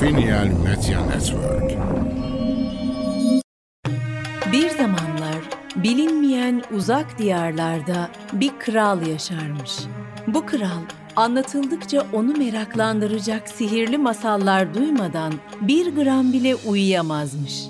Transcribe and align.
Finial 0.00 0.46
Media 0.46 1.06
Network. 1.06 1.70
Bir 4.52 4.70
zamanlar 4.70 5.38
bilinmeyen 5.76 6.62
uzak 6.76 7.18
diyarlarda 7.18 8.10
bir 8.32 8.50
kral 8.58 9.06
yaşarmış. 9.06 9.72
Bu 10.26 10.46
kral 10.46 10.82
anlatıldıkça 11.16 12.06
onu 12.12 12.32
meraklandıracak 12.32 13.48
sihirli 13.48 13.98
masallar 13.98 14.74
duymadan 14.74 15.32
bir 15.60 15.94
gram 15.94 16.32
bile 16.32 16.54
uyuyamazmış. 16.54 17.64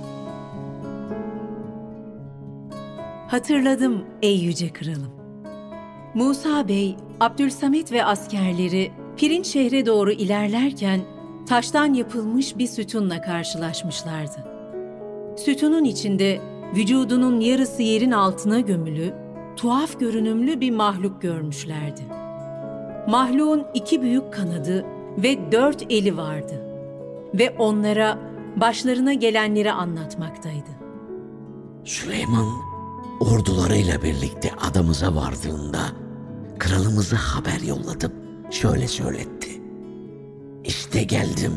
Hatırladım 3.28 4.04
ey 4.22 4.38
yüce 4.38 4.72
kralım. 4.72 5.12
Musa 6.14 6.68
Bey, 6.68 6.96
Abdülsamet 7.20 7.92
ve 7.92 8.04
askerleri 8.04 8.92
Pirinç 9.16 9.46
şehre 9.46 9.86
doğru 9.86 10.12
ilerlerken 10.12 11.00
taştan 11.48 11.94
yapılmış 11.94 12.58
bir 12.58 12.66
sütunla 12.66 13.20
karşılaşmışlardı. 13.20 14.44
Sütunun 15.36 15.84
içinde 15.84 16.40
vücudunun 16.76 17.40
yarısı 17.40 17.82
yerin 17.82 18.10
altına 18.10 18.60
gömülü, 18.60 19.14
tuhaf 19.56 20.00
görünümlü 20.00 20.60
bir 20.60 20.70
mahluk 20.70 21.22
görmüşlerdi. 21.22 22.02
Mahluğun 23.08 23.66
iki 23.74 24.02
büyük 24.02 24.32
kanadı 24.32 24.84
ve 25.18 25.52
dört 25.52 25.92
eli 25.92 26.16
vardı 26.16 26.62
ve 27.34 27.56
onlara 27.58 28.18
başlarına 28.56 29.12
gelenleri 29.12 29.72
anlatmaktaydı. 29.72 30.70
Süleyman 31.84 32.46
ordularıyla 33.20 34.02
birlikte 34.02 34.50
adamıza 34.70 35.14
vardığında 35.14 35.80
kralımıza 36.58 37.16
haber 37.16 37.60
yollatıp 37.60 38.12
şöyle 38.50 38.88
söyletti. 38.88 39.57
İşte 40.68 41.02
geldim. 41.02 41.52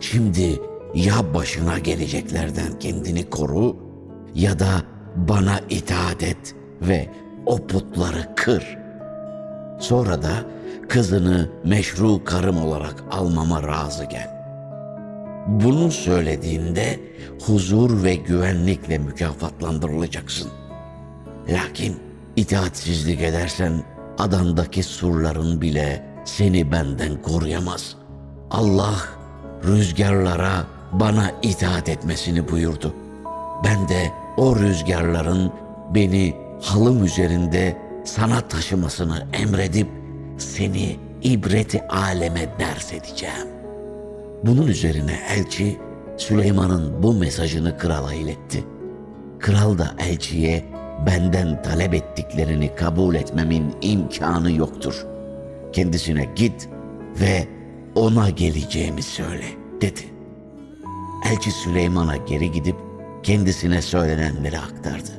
Şimdi 0.00 0.60
ya 0.94 1.34
başına 1.34 1.78
geleceklerden 1.78 2.78
kendini 2.78 3.30
koru 3.30 3.76
ya 4.34 4.58
da 4.58 4.82
bana 5.16 5.60
itaat 5.70 6.22
et 6.22 6.54
ve 6.82 7.08
o 7.46 7.66
putları 7.66 8.34
kır. 8.36 8.78
Sonra 9.80 10.22
da 10.22 10.32
kızını 10.88 11.50
meşru 11.64 12.24
karım 12.24 12.62
olarak 12.62 13.04
almama 13.10 13.62
razı 13.62 14.04
gel. 14.04 14.30
Bunu 15.46 15.90
söylediğinde 15.90 17.00
huzur 17.46 18.02
ve 18.04 18.14
güvenlikle 18.14 18.98
mükafatlandırılacaksın. 18.98 20.50
Lakin 21.48 21.96
itaatsizlik 22.36 23.22
edersen 23.22 23.82
adandaki 24.18 24.82
surların 24.82 25.60
bile 25.60 26.06
seni 26.24 26.72
benden 26.72 27.22
koruyamaz. 27.22 27.99
Allah 28.50 28.96
rüzgarlara 29.64 30.66
bana 30.92 31.32
itaat 31.42 31.88
etmesini 31.88 32.48
buyurdu. 32.48 32.94
Ben 33.64 33.88
de 33.88 34.12
o 34.36 34.56
rüzgarların 34.56 35.52
beni 35.94 36.36
halım 36.62 37.04
üzerinde 37.04 37.76
sana 38.04 38.40
taşımasını 38.40 39.26
emredip 39.32 39.88
seni 40.38 40.96
ibreti 41.22 41.82
aleme 41.88 42.48
ders 42.58 42.92
edeceğim. 42.92 43.48
Bunun 44.44 44.66
üzerine 44.66 45.18
elçi 45.36 45.78
Süleyman'ın 46.16 47.02
bu 47.02 47.12
mesajını 47.14 47.78
krala 47.78 48.14
iletti. 48.14 48.64
Kral 49.38 49.78
da 49.78 49.94
elçiye 49.98 50.64
benden 51.06 51.62
talep 51.62 51.94
ettiklerini 51.94 52.74
kabul 52.74 53.14
etmemin 53.14 53.74
imkanı 53.82 54.52
yoktur. 54.52 55.06
Kendisine 55.72 56.28
git 56.36 56.68
ve 57.20 57.59
ona 57.94 58.30
geleceğimi 58.30 59.02
söyle 59.02 59.44
dedi. 59.80 60.00
Elçi 61.30 61.50
Süleyman'a 61.50 62.16
geri 62.16 62.52
gidip 62.52 62.76
kendisine 63.22 63.82
söylenenleri 63.82 64.58
aktardı. 64.58 65.10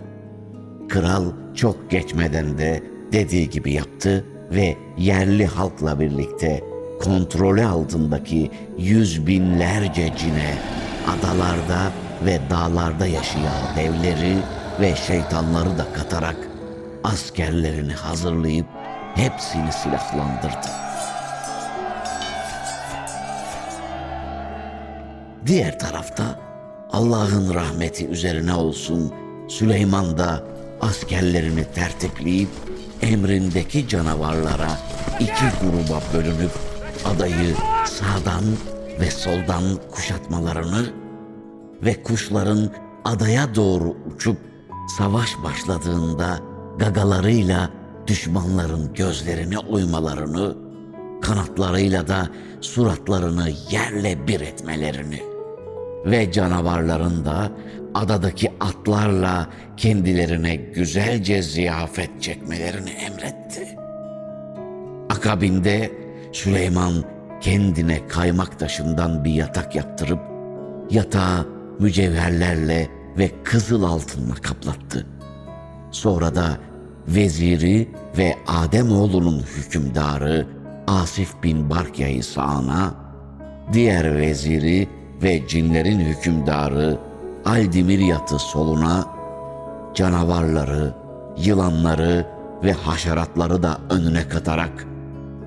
Kral 0.89 1.25
çok 1.55 1.91
geçmeden 1.91 2.57
de 2.57 2.83
dediği 3.11 3.49
gibi 3.49 3.73
yaptı 3.73 4.25
ve 4.51 4.77
yerli 4.97 5.45
halkla 5.45 5.99
birlikte 5.99 6.63
kontrolü 7.03 7.65
altındaki 7.65 8.51
yüz 8.77 9.27
binlerce 9.27 10.13
cine 10.17 10.57
adalarda 11.07 11.91
ve 12.25 12.39
dağlarda 12.49 13.05
yaşayan 13.05 13.75
devleri 13.77 14.37
ve 14.81 14.95
şeytanları 14.95 15.77
da 15.77 15.93
katarak 15.93 16.35
askerlerini 17.03 17.93
hazırlayıp 17.93 18.67
hepsini 19.15 19.71
silahlandırdı. 19.71 20.90
Diğer 25.45 25.79
tarafta 25.79 26.39
Allah'ın 26.91 27.53
rahmeti 27.53 28.07
üzerine 28.07 28.53
olsun 28.53 29.13
Süleyman 29.47 30.17
da 30.17 30.43
askerlerini 30.81 31.65
tertipleyip 31.75 32.49
emrindeki 33.01 33.87
canavarlara 33.87 34.69
iki 35.19 35.45
gruba 35.61 36.01
bölünüp 36.13 36.51
adayı 37.05 37.55
sağdan 37.85 38.43
ve 38.99 39.11
soldan 39.11 39.63
kuşatmalarını 39.91 40.85
ve 41.83 42.03
kuşların 42.03 42.69
adaya 43.05 43.55
doğru 43.55 43.97
uçup 44.15 44.37
savaş 44.97 45.29
başladığında 45.43 46.39
gagalarıyla 46.79 47.69
düşmanların 48.07 48.93
gözlerine 48.93 49.57
uymalarını, 49.57 50.55
kanatlarıyla 51.21 52.07
da 52.07 52.29
suratlarını 52.61 53.49
yerle 53.71 54.27
bir 54.27 54.41
etmelerini 54.41 55.30
ve 56.05 56.31
canavarların 56.31 57.25
da 57.25 57.51
adadaki 57.93 58.51
atlarla 58.59 59.49
kendilerine 59.77 60.55
güzelce 60.55 61.41
ziyafet 61.41 62.21
çekmelerini 62.21 62.89
emretti. 62.89 63.77
Akabinde 65.09 65.91
Süleyman 66.33 66.93
kendine 67.41 68.07
kaymak 68.07 68.59
taşından 68.59 69.23
bir 69.23 69.33
yatak 69.33 69.75
yaptırıp 69.75 70.19
yatağı 70.91 71.47
mücevherlerle 71.79 72.89
ve 73.17 73.31
kızıl 73.43 73.83
altınla 73.83 74.33
kaplattı. 74.33 75.07
Sonra 75.91 76.35
da 76.35 76.57
veziri 77.07 77.89
ve 78.17 78.35
Ademoğlunun 78.47 79.39
hükümdarı 79.39 80.47
Asif 80.87 81.43
bin 81.43 81.69
Barkya'yı 81.69 82.23
sağına, 82.23 82.93
diğer 83.73 84.17
veziri 84.17 84.87
ve 85.23 85.47
cinlerin 85.47 85.99
hükümdarı 85.99 86.97
Aldimiryat'ı 87.45 88.39
soluna, 88.39 89.07
canavarları, 89.93 90.93
yılanları 91.37 92.25
ve 92.63 92.73
haşeratları 92.73 93.63
da 93.63 93.77
önüne 93.89 94.27
katarak 94.27 94.87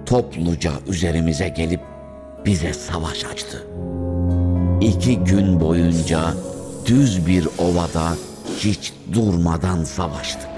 topluca 0.06 0.72
üzerimize 0.86 1.48
gelip 1.48 1.80
bize 2.46 2.72
savaş 2.72 3.24
açtı. 3.24 3.66
İki 4.80 5.18
gün 5.18 5.60
boyunca 5.60 6.20
düz 6.86 7.26
bir 7.26 7.48
ovada 7.58 8.16
hiç 8.58 8.92
durmadan 9.12 9.84
savaştık. 9.84 10.53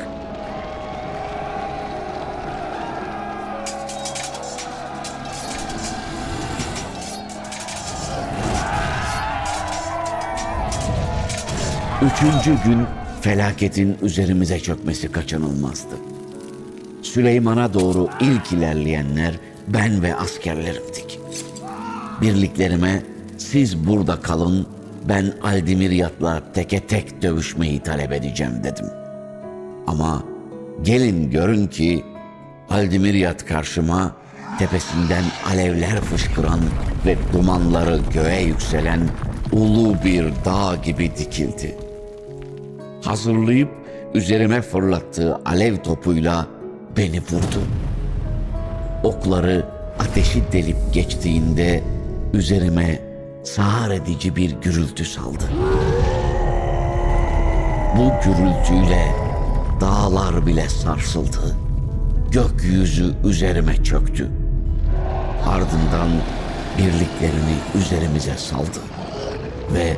Üçüncü 12.03 12.63
gün 12.65 12.87
felaketin 13.21 13.97
üzerimize 14.03 14.61
çökmesi 14.61 15.13
kaçınılmazdı. 15.13 15.95
Süleyman'a 17.03 17.75
doğru 17.75 18.09
ilk 18.21 18.53
ilerleyenler 18.53 19.35
ben 19.69 20.03
ve 20.03 20.17
askerlerimdik. 20.17 21.21
Birliklerime 22.21 23.03
siz 23.39 23.87
burada 23.87 24.21
kalın, 24.21 24.67
ben 25.09 25.33
Aldimiryat'la 25.43 26.53
teke 26.53 26.81
tek 26.81 27.23
dövüşmeyi 27.23 27.81
talep 27.81 28.13
edeceğim 28.13 28.53
dedim. 28.65 28.87
Ama 29.87 30.23
gelin 30.83 31.31
görün 31.31 31.67
ki 31.67 32.05
Aldimiryat 32.71 33.47
karşıma 33.47 34.17
tepesinden 34.59 35.25
alevler 35.47 36.01
fışkıran 36.01 36.61
ve 37.07 37.17
dumanları 37.33 38.01
göğe 38.15 38.43
yükselen 38.43 39.01
ulu 39.53 39.97
bir 40.05 40.25
dağ 40.45 40.77
gibi 40.77 41.17
dikildi. 41.17 41.86
Hazırlayıp 43.07 43.69
üzerime 44.15 44.63
fırlattığı 44.63 45.39
alev 45.45 45.77
topuyla 45.77 46.47
beni 46.97 47.21
vurdu. 47.21 47.63
Okları 49.05 49.67
ateşi 49.99 50.43
delip 50.53 50.77
geçtiğinde 50.93 51.83
üzerime 52.35 53.01
sağır 53.45 53.91
edici 53.91 54.37
bir 54.37 54.51
gürültü 54.63 55.05
saldı. 55.05 55.45
Bu 57.97 58.13
gürültüyle 58.25 59.07
dağlar 59.81 60.47
bile 60.47 60.69
sarsıldı. 60.69 61.57
Gökyüzü 62.31 63.15
üzerime 63.25 63.77
çöktü. 63.85 64.29
Ardından 65.49 66.09
birliklerini 66.79 67.57
üzerimize 67.75 68.37
saldı. 68.37 68.81
Ve 69.75 69.97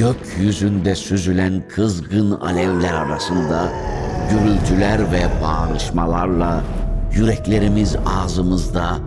gökyüzünde 0.00 0.94
süzülen 0.94 1.62
kızgın 1.68 2.30
alevler 2.30 2.92
arasında 2.92 3.72
gürültüler 4.30 5.12
ve 5.12 5.22
bağırışmalarla 5.42 6.62
yüreklerimiz 7.12 7.96
ağzımızda 8.06 8.98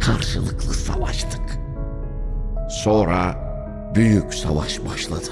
karşılıklı 0.00 0.74
savaştık. 0.74 1.40
Sonra 2.70 3.34
büyük 3.94 4.34
savaş 4.34 4.80
başladı. 4.84 5.30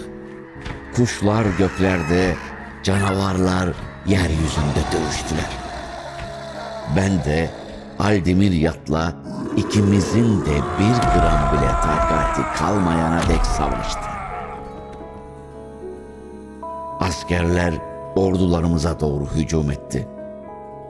Kuşlar 0.96 1.44
göklerde, 1.58 2.34
canavarlar 2.82 3.68
yeryüzünde 4.06 4.82
dövüştüler. 4.92 5.50
Ben 6.96 7.24
de 7.24 7.50
Aldemir 7.98 8.52
yatla 8.52 9.12
ikimizin 9.56 10.40
de 10.40 10.56
bir 10.78 10.96
gram 11.00 11.52
bile 11.52 11.70
takati 11.82 12.58
kalmayana 12.58 13.22
dek 13.28 13.46
savaştı. 13.46 14.11
Askerler 17.02 17.74
ordularımıza 18.16 19.00
doğru 19.00 19.26
hücum 19.26 19.70
etti. 19.70 20.08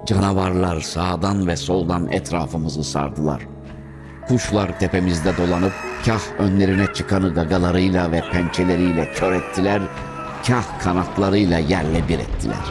Canavarlar 0.07 0.81
sağdan 0.81 1.47
ve 1.47 1.57
soldan 1.57 2.09
etrafımızı 2.13 2.85
sardılar. 2.85 3.43
Kuşlar 4.29 4.79
tepemizde 4.79 5.37
dolanıp 5.37 5.73
kah 6.07 6.21
önlerine 6.39 6.87
çıkanı 6.95 7.35
gagalarıyla 7.35 8.13
ve 8.13 8.23
pençeleriyle 8.33 9.13
kör 9.13 9.33
ettiler, 9.33 9.83
kah 10.47 10.81
kanatlarıyla 10.81 11.59
yerle 11.59 12.09
bir 12.09 12.19
ettiler. 12.19 12.65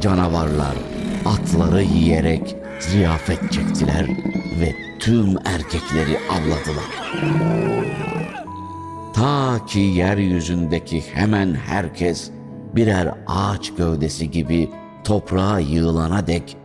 Canavarlar 0.00 0.76
atları 1.24 1.82
yiyerek 1.82 2.56
ziyafet 2.80 3.52
çektiler 3.52 4.06
ve 4.60 4.74
tüm 4.98 5.36
erkekleri 5.44 6.18
avladılar. 6.30 7.06
Ta 9.16 9.66
ki 9.66 9.80
yeryüzündeki 9.80 11.00
hemen 11.00 11.54
herkes 11.54 12.30
birer 12.74 13.14
ağaç 13.26 13.74
gövdesi 13.74 14.30
gibi 14.30 14.70
toprağa 15.04 15.58
yığılana 15.58 16.26
dek 16.26 16.56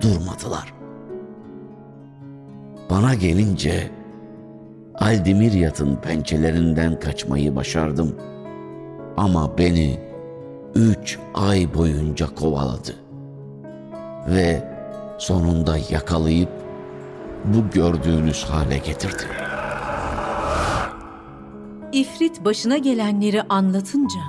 durmadılar. 0.00 0.74
Bana 2.90 3.14
gelince 3.14 3.90
Aldimiryat'ın 4.94 5.96
pençelerinden 5.96 7.00
kaçmayı 7.00 7.56
başardım. 7.56 8.16
Ama 9.16 9.58
beni 9.58 10.00
üç 10.74 11.18
ay 11.34 11.74
boyunca 11.74 12.26
kovaladı. 12.34 12.94
Ve 14.28 14.64
sonunda 15.18 15.76
yakalayıp 15.90 16.50
bu 17.44 17.70
gördüğünüz 17.70 18.44
hale 18.44 18.78
getirdi. 18.78 19.47
İfrit 21.92 22.44
başına 22.44 22.78
gelenleri 22.78 23.42
anlatınca 23.42 24.20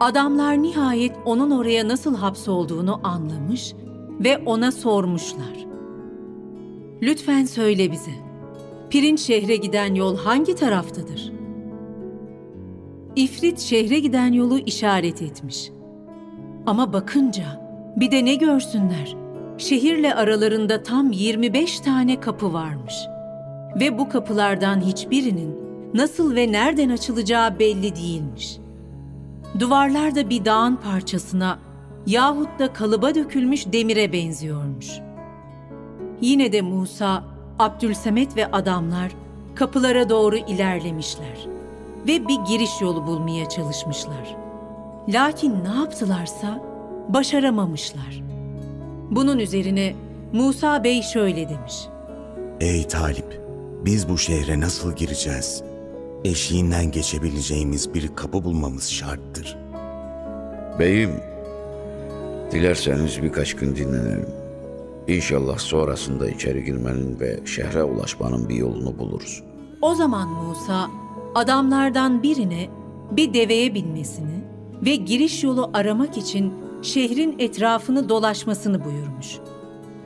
adamlar 0.00 0.62
nihayet 0.62 1.16
onun 1.24 1.50
oraya 1.50 1.88
nasıl 1.88 2.16
hapsolduğunu 2.16 3.00
anlamış 3.04 3.74
ve 4.20 4.38
ona 4.38 4.72
sormuşlar. 4.72 5.66
Lütfen 7.02 7.44
söyle 7.44 7.92
bize. 7.92 8.10
Pirinç 8.90 9.20
şehre 9.20 9.56
giden 9.56 9.94
yol 9.94 10.16
hangi 10.16 10.54
taraftadır? 10.54 11.32
İfrit 13.16 13.60
şehre 13.60 13.98
giden 13.98 14.32
yolu 14.32 14.58
işaret 14.58 15.22
etmiş. 15.22 15.70
Ama 16.66 16.92
bakınca 16.92 17.44
bir 17.96 18.10
de 18.10 18.24
ne 18.24 18.34
görsünler? 18.34 19.16
Şehirle 19.58 20.14
aralarında 20.14 20.82
tam 20.82 21.12
25 21.12 21.80
tane 21.80 22.20
kapı 22.20 22.52
varmış. 22.52 22.94
Ve 23.80 23.98
bu 23.98 24.08
kapılardan 24.08 24.80
hiçbirinin 24.80 25.67
nasıl 25.94 26.34
ve 26.34 26.52
nereden 26.52 26.88
açılacağı 26.88 27.58
belli 27.58 27.96
değilmiş. 27.96 28.58
Duvarlar 29.58 30.14
da 30.14 30.30
bir 30.30 30.44
dağın 30.44 30.76
parçasına 30.76 31.58
yahut 32.06 32.58
da 32.58 32.72
kalıba 32.72 33.14
dökülmüş 33.14 33.72
demire 33.72 34.12
benziyormuş.'' 34.12 35.08
Yine 36.20 36.52
de 36.52 36.62
Musa, 36.62 37.24
Abdülsemet 37.58 38.36
ve 38.36 38.50
adamlar 38.50 39.12
kapılara 39.54 40.08
doğru 40.08 40.36
ilerlemişler 40.36 41.46
ve 42.06 42.28
bir 42.28 42.38
giriş 42.48 42.80
yolu 42.80 43.06
bulmaya 43.06 43.48
çalışmışlar. 43.48 44.36
Lakin 45.08 45.64
ne 45.64 45.76
yaptılarsa 45.76 46.62
başaramamışlar. 47.08 48.22
Bunun 49.10 49.38
üzerine 49.38 49.94
Musa 50.32 50.84
Bey 50.84 51.02
şöyle 51.02 51.48
demiş. 51.48 51.74
Ey 52.60 52.88
Talip, 52.88 53.40
biz 53.84 54.08
bu 54.08 54.18
şehre 54.18 54.60
nasıl 54.60 54.92
gireceğiz? 54.92 55.62
Eşiğinden 56.24 56.90
geçebileceğimiz 56.90 57.94
bir 57.94 58.16
kapı 58.16 58.44
bulmamız 58.44 58.90
şarttır. 58.90 59.58
Beyim, 60.78 61.10
dilerseniz 62.50 63.22
birkaç 63.22 63.56
gün 63.56 63.76
dinlenelim. 63.76 64.28
İnşallah 65.08 65.58
sonrasında 65.58 66.30
içeri 66.30 66.64
girmenin 66.64 67.20
ve 67.20 67.46
şehre 67.46 67.82
ulaşmanın 67.82 68.48
bir 68.48 68.54
yolunu 68.54 68.98
buluruz. 68.98 69.42
O 69.82 69.94
zaman 69.94 70.28
Musa 70.28 70.90
adamlardan 71.34 72.22
birine 72.22 72.68
bir 73.10 73.34
deveye 73.34 73.74
binmesini 73.74 74.44
ve 74.84 74.96
giriş 74.96 75.44
yolu 75.44 75.70
aramak 75.74 76.16
için 76.16 76.54
şehrin 76.82 77.36
etrafını 77.38 78.08
dolaşmasını 78.08 78.84
buyurmuş. 78.84 79.38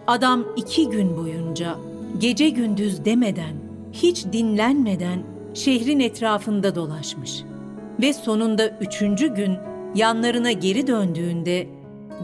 Adam 0.07 0.45
iki 0.57 0.91
gün 0.91 1.17
boyunca 1.17 1.77
gece 2.19 2.49
gündüz 2.49 3.05
demeden, 3.05 3.57
hiç 3.93 4.25
dinlenmeden 4.33 5.32
şehrin 5.55 6.01
etrafında 6.01 6.75
dolaşmış. 6.75 7.45
Ve 8.01 8.13
sonunda 8.13 8.69
üçüncü 8.69 9.35
gün 9.35 9.57
yanlarına 9.95 10.53
geri 10.53 10.87
döndüğünde 10.87 11.67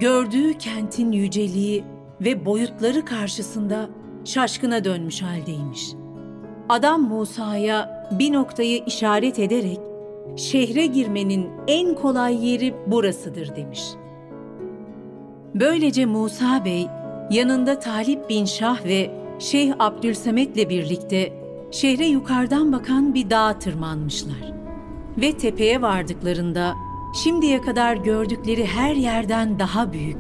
gördüğü 0.01 0.59
kentin 0.59 1.13
yüceliği 1.13 1.85
ve 2.21 2.47
boyutları 2.47 3.05
karşısında 3.05 3.89
şaşkına 4.25 4.85
dönmüş 4.85 5.23
haldeymiş. 5.23 5.89
Adam 6.69 7.03
Musa'ya 7.03 8.09
bir 8.19 8.33
noktayı 8.33 8.83
işaret 8.87 9.39
ederek 9.39 9.79
şehre 10.37 10.87
girmenin 10.87 11.51
en 11.69 11.95
kolay 11.95 12.51
yeri 12.51 12.75
burasıdır 12.87 13.57
demiş. 13.57 13.83
Böylece 15.55 16.07
Musa 16.07 16.65
Bey 16.65 16.87
yanında 17.31 17.79
Talip 17.79 18.29
bin 18.29 18.45
Şah 18.45 18.85
ve 18.85 19.11
Şeyh 19.39 19.73
Abdülsemet'le 19.79 20.71
birlikte 20.71 21.38
şehre 21.71 22.07
yukarıdan 22.07 22.73
bakan 22.73 23.15
bir 23.15 23.31
dağa 23.31 23.59
tırmanmışlar. 23.59 24.53
Ve 25.17 25.33
tepeye 25.33 25.83
vardıklarında 25.83 26.75
şimdiye 27.25 27.61
kadar 27.61 27.97
gördükleri 27.97 28.67
her 28.67 28.95
yerden 28.95 29.59
daha 29.59 29.93
büyük, 29.93 30.17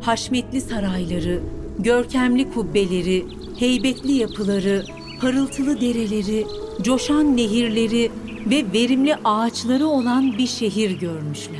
haşmetli 0.00 0.60
sarayları, 0.60 1.40
görkemli 1.78 2.52
kubbeleri, 2.52 3.26
heybetli 3.58 4.12
yapıları, 4.12 4.84
parıltılı 5.20 5.80
dereleri, 5.80 6.46
coşan 6.82 7.36
nehirleri 7.36 8.10
ve 8.50 8.64
verimli 8.72 9.16
ağaçları 9.24 9.86
olan 9.86 10.38
bir 10.38 10.46
şehir 10.46 11.00
görmüşler. 11.00 11.58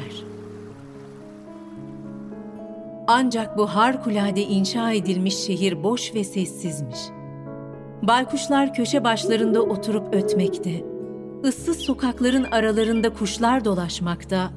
Ancak 3.07 3.59
bu 3.59 3.67
harikulade 3.67 4.43
inşa 4.43 4.93
edilmiş 4.93 5.37
şehir 5.37 5.83
boş 5.83 6.15
ve 6.15 6.25
sessizmiş. 6.25 6.99
Baykuşlar 8.03 8.75
köşe 8.75 9.05
başlarında 9.05 9.63
oturup 9.63 10.15
ötmekte, 10.15 10.85
ıssız 11.45 11.79
sokakların 11.79 12.45
aralarında 12.45 13.15
kuşlar 13.15 13.65
dolaşmakta, 13.65 14.51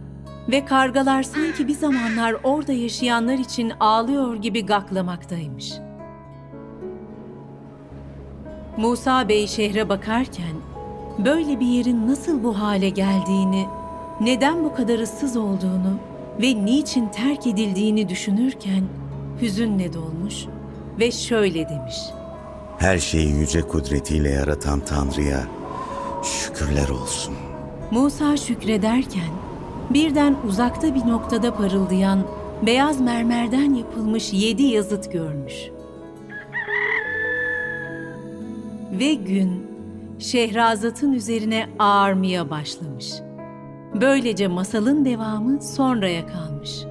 ve 0.50 0.66
kargalar 0.66 1.24
sanki 1.24 1.68
bir 1.68 1.74
zamanlar 1.74 2.36
orada 2.44 2.72
yaşayanlar 2.72 3.34
için 3.34 3.74
ağlıyor 3.80 4.36
gibi 4.36 4.66
gaklamaktaymış. 4.66 5.74
Musa 8.78 9.30
Bey 9.30 9.48
şehre 9.48 9.90
bakarken 9.90 10.56
böyle 11.26 11.60
bir 11.60 11.66
yerin 11.66 12.08
nasıl 12.08 12.44
bu 12.44 12.60
hale 12.60 12.90
geldiğini, 12.90 13.66
neden 14.22 14.64
bu 14.64 14.74
kadar 14.74 15.00
ıssız 15.00 15.38
olduğunu 15.38 16.00
ve 16.42 16.66
niçin 16.66 17.08
terk 17.08 17.48
edildiğini 17.48 18.10
düşünürken 18.10 18.84
hüzünle 19.42 19.94
dolmuş 19.94 20.46
ve 21.00 21.12
şöyle 21.12 21.70
demiş. 21.70 21.98
Her 22.82 22.98
şeyi 22.98 23.30
yüce 23.30 23.62
kudretiyle 23.62 24.30
yaratan 24.30 24.80
Tanrı'ya 24.80 25.48
şükürler 26.24 26.90
olsun. 26.90 27.36
Musa 27.92 28.38
şükrederken 28.38 29.30
birden 29.90 30.36
uzakta 30.48 30.96
bir 30.96 31.00
noktada 31.00 31.54
parıldayan 31.54 32.28
beyaz 32.66 33.02
mermerden 33.02 33.74
yapılmış 33.74 34.34
yedi 34.34 34.64
yazıt 34.64 35.12
görmüş. 35.12 35.54
Ve 39.00 39.14
gün 39.14 39.68
Şehrazat'ın 40.20 41.14
üzerine 41.14 41.70
ağarmaya 41.80 42.50
başlamış. 42.50 43.14
Böylece 44.02 44.48
masalın 44.48 45.06
devamı 45.06 45.62
sonraya 45.62 46.28
kalmış.'' 46.28 46.91